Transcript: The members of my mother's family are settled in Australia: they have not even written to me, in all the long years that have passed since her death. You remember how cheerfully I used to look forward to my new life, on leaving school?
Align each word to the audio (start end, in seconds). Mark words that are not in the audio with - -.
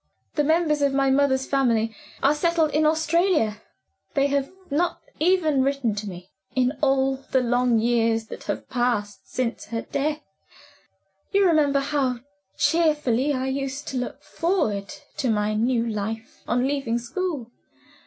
The 0.33 0.43
members 0.43 0.81
of 0.81 0.95
my 0.95 1.11
mother's 1.11 1.45
family 1.45 1.95
are 2.23 2.33
settled 2.33 2.71
in 2.71 2.87
Australia: 2.87 3.61
they 4.15 4.25
have 4.29 4.51
not 4.71 4.99
even 5.19 5.61
written 5.61 5.93
to 5.93 6.09
me, 6.09 6.31
in 6.55 6.73
all 6.81 7.17
the 7.17 7.39
long 7.39 7.77
years 7.77 8.25
that 8.29 8.45
have 8.45 8.67
passed 8.67 9.31
since 9.31 9.65
her 9.65 9.83
death. 9.83 10.23
You 11.31 11.45
remember 11.45 11.81
how 11.81 12.21
cheerfully 12.57 13.31
I 13.31 13.45
used 13.49 13.87
to 13.89 13.97
look 13.97 14.23
forward 14.23 14.91
to 15.17 15.29
my 15.29 15.53
new 15.53 15.85
life, 15.87 16.41
on 16.47 16.67
leaving 16.67 16.97
school? 16.97 17.51